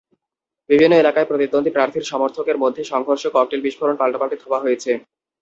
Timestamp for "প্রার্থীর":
1.73-2.09